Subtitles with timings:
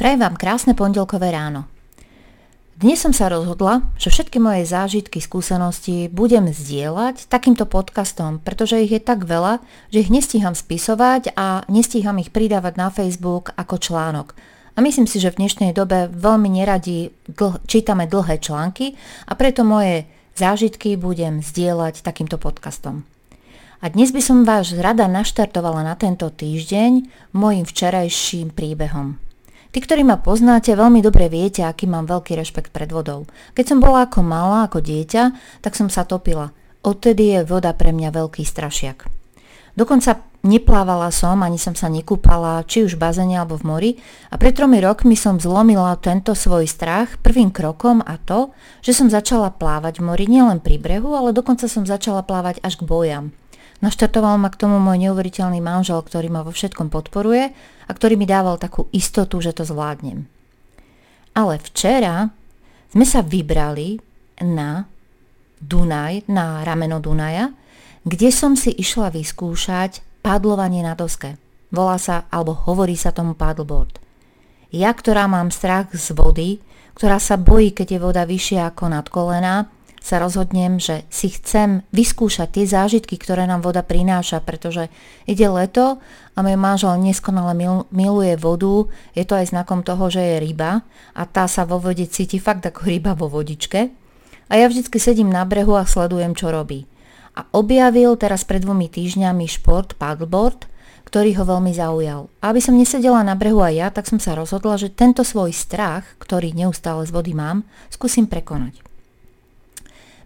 [0.00, 1.68] Prajem vám krásne pondelkové ráno.
[2.80, 8.90] Dnes som sa rozhodla, že všetky moje zážitky, skúsenosti budem zdieľať takýmto podcastom, pretože ich
[8.90, 9.60] je tak veľa,
[9.92, 14.32] že ich nestíham spisovať a nestíham ich pridávať na Facebook ako článok.
[14.74, 18.96] A myslím si, že v dnešnej dobe veľmi neradi dlh- čítame dlhé články
[19.28, 23.04] a preto moje zážitky budem zdieľať takýmto podcastom.
[23.84, 27.06] A dnes by som vás rada naštartovala na tento týždeň
[27.36, 29.31] mojim včerajším príbehom.
[29.72, 33.24] Tí, ktorí ma poznáte, veľmi dobre viete, aký mám veľký rešpekt pred vodou.
[33.56, 35.22] Keď som bola ako malá, ako dieťa,
[35.64, 36.52] tak som sa topila.
[36.84, 39.08] Odtedy je voda pre mňa veľký strašiak.
[39.72, 43.90] Dokonca neplávala som, ani som sa nekúpala, či už v bazene alebo v mori
[44.28, 48.52] a pred tromi rokmi som zlomila tento svoj strach prvým krokom a to,
[48.84, 52.76] že som začala plávať v mori nielen pri brehu, ale dokonca som začala plávať až
[52.76, 53.32] k bojam.
[53.82, 57.50] Naštartoval ma k tomu môj neuveriteľný manžel, ktorý ma vo všetkom podporuje
[57.86, 60.30] a ktorý mi dával takú istotu, že to zvládnem.
[61.34, 62.30] Ale včera
[62.94, 63.98] sme sa vybrali
[64.46, 64.86] na
[65.58, 67.50] Dunaj, na rameno Dunaja,
[68.06, 71.38] kde som si išla vyskúšať padlovanie na doske.
[71.74, 73.98] Volá sa, alebo hovorí sa tomu paddleboard.
[74.70, 76.62] Ja, ktorá mám strach z vody,
[76.94, 79.68] ktorá sa bojí, keď je voda vyššia ako nad kolená,
[80.02, 84.90] sa rozhodnem, že si chcem vyskúšať tie zážitky, ktoré nám voda prináša, pretože
[85.30, 86.02] ide leto
[86.34, 90.82] a môj manžel neskonale mil, miluje vodu, je to aj znakom toho, že je ryba
[91.14, 93.94] a tá sa vo vode cíti fakt ako ryba vo vodičke.
[94.50, 96.84] A ja vždycky sedím na brehu a sledujem, čo robí.
[97.32, 100.68] A objavil teraz pred dvomi týždňami šport paddleboard,
[101.08, 102.28] ktorý ho veľmi zaujal.
[102.44, 105.54] A aby som nesedela na brehu aj ja, tak som sa rozhodla, že tento svoj
[105.54, 108.91] strach, ktorý neustále z vody mám, skúsim prekonať.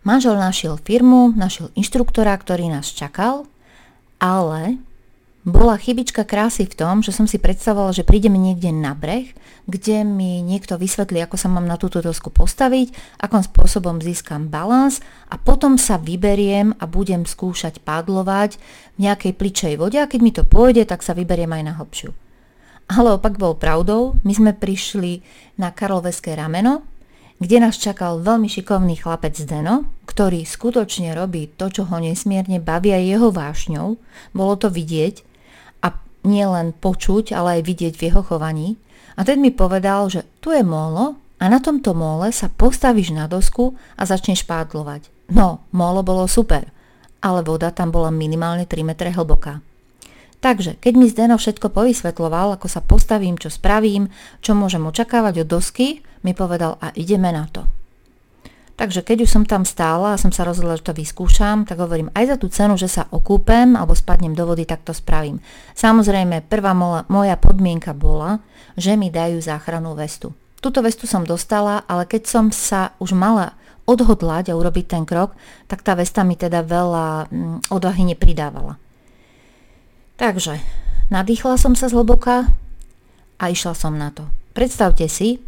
[0.00, 3.44] Manžel našiel firmu, našiel inštruktora, ktorý nás čakal,
[4.16, 4.80] ale
[5.44, 9.32] bola chybička krásy v tom, že som si predstavovala, že prídeme niekde na breh,
[9.64, 15.00] kde mi niekto vysvetlí, ako sa mám na túto dosku postaviť, akým spôsobom získam balans
[15.32, 18.60] a potom sa vyberiem a budem skúšať padlovať
[18.96, 22.12] v nejakej pličej vode a keď mi to pôjde, tak sa vyberiem aj na hlbšiu.
[22.90, 25.24] Ale opak bol pravdou, my sme prišli
[25.56, 26.84] na Karloveské rameno,
[27.40, 33.00] kde nás čakal veľmi šikovný chlapec Zdeno, ktorý skutočne robí to, čo ho nesmierne bavia
[33.00, 33.96] jeho vášňou.
[34.36, 35.24] Bolo to vidieť
[35.80, 35.96] a
[36.28, 38.76] nie len počuť, ale aj vidieť v jeho chovaní.
[39.16, 43.24] A ten mi povedal, že tu je molo a na tomto mole sa postavíš na
[43.24, 45.08] dosku a začneš pádlovať.
[45.32, 46.68] No, molo bolo super,
[47.24, 49.64] ale voda tam bola minimálne 3 metre hlboká.
[50.40, 54.08] Takže, keď mi Zdeno všetko povysvetloval, ako sa postavím, čo spravím,
[54.40, 57.68] čo môžem očakávať od dosky, mi povedal a ideme na to.
[58.80, 62.08] Takže keď už som tam stála a som sa rozhodla, že to vyskúšam, tak hovorím
[62.16, 65.36] aj za tú cenu, že sa okúpem alebo spadnem do vody, tak to spravím.
[65.76, 66.72] Samozrejme, prvá
[67.04, 68.40] moja podmienka bola,
[68.80, 70.32] že mi dajú záchrannú vestu.
[70.64, 73.52] Túto vestu som dostala, ale keď som sa už mala
[73.84, 75.36] odhodlať a urobiť ten krok,
[75.68, 78.80] tak tá vesta mi teda veľa mm, odvahy nepridávala.
[80.20, 80.60] Takže
[81.08, 82.52] nadýchla som sa zhlboka
[83.40, 84.28] a išla som na to.
[84.52, 85.40] Predstavte si,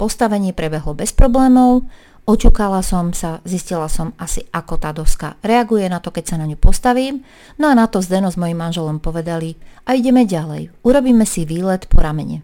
[0.00, 1.84] postavenie prebehlo bez problémov,
[2.24, 6.48] očukala som sa, zistila som asi ako tá doska reaguje na to, keď sa na
[6.48, 7.20] ňu postavím,
[7.60, 11.84] no a na to Zdeno s mojim manželom povedali a ideme ďalej, urobíme si výlet
[11.84, 12.40] po ramene.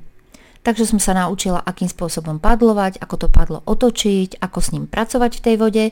[0.61, 5.41] Takže som sa naučila, akým spôsobom padlovať, ako to padlo otočiť, ako s ním pracovať
[5.41, 5.85] v tej vode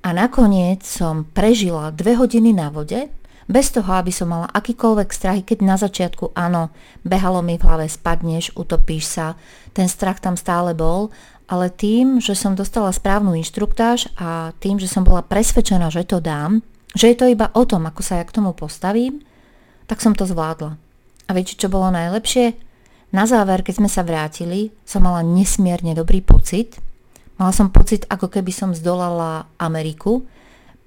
[0.00, 3.17] a nakoniec som prežila dve hodiny na vode,
[3.48, 6.68] bez toho, aby som mala akýkoľvek strach, keď na začiatku áno,
[7.00, 9.26] behalo mi v hlave, spadneš, utopíš sa,
[9.72, 11.08] ten strach tam stále bol,
[11.48, 16.20] ale tým, že som dostala správnu inštruktáž a tým, že som bola presvedčená, že to
[16.20, 16.60] dám,
[16.92, 19.24] že je to iba o tom, ako sa ja k tomu postavím,
[19.88, 20.76] tak som to zvládla.
[21.28, 22.52] A viete, čo bolo najlepšie?
[23.16, 26.76] Na záver, keď sme sa vrátili, som mala nesmierne dobrý pocit.
[27.40, 30.28] Mala som pocit, ako keby som zdolala Ameriku,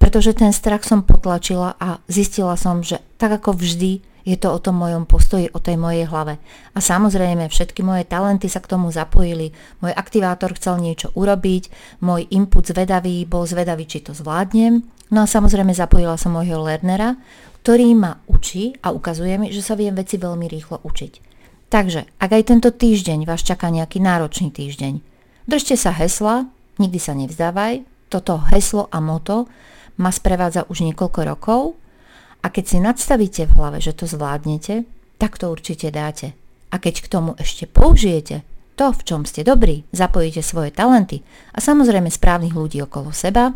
[0.02, 4.58] pretože ten strach som potlačila a zistila som, že tak ako vždy je to o
[4.58, 6.42] tom mojom postoji, o tej mojej hlave.
[6.74, 9.54] A samozrejme, všetky moje talenty sa k tomu zapojili.
[9.78, 11.70] Môj aktivátor chcel niečo urobiť,
[12.02, 14.82] môj input zvedavý bol zvedavý, či to zvládnem.
[15.14, 17.14] No a samozrejme zapojila som môjho Lernera,
[17.62, 21.12] ktorý ma učí a ukazuje mi, že sa viem veci veľmi rýchlo učiť.
[21.70, 24.98] Takže, ak aj tento týždeň vás čaká nejaký náročný týždeň,
[25.46, 26.50] držte sa hesla,
[26.82, 29.46] nikdy sa nevzdávaj, toto heslo a moto
[29.98, 31.62] ma sprevádza už niekoľko rokov
[32.42, 34.88] a keď si nadstavíte v hlave, že to zvládnete,
[35.20, 36.34] tak to určite dáte.
[36.72, 38.42] A keď k tomu ešte použijete
[38.74, 41.20] to, v čom ste dobrí, zapojíte svoje talenty
[41.52, 43.52] a samozrejme správnych ľudí okolo seba,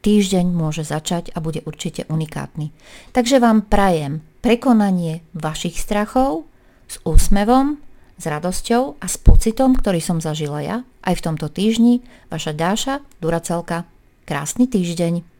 [0.00, 2.72] týždeň môže začať a bude určite unikátny.
[3.12, 6.46] Takže vám prajem prekonanie vašich strachov
[6.86, 7.82] s úsmevom,
[8.16, 12.00] s radosťou a s pocitom, ktorý som zažila ja, aj v tomto týždni,
[12.32, 13.84] vaša Dáša Duracelka.
[14.24, 15.35] Krásny týždeň.